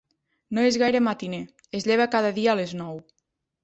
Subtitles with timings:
[0.57, 1.43] No és gaire matiner:
[1.81, 3.03] es lleva cada dia a les nou.